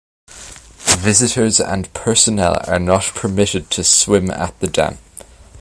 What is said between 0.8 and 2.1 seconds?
Visitors and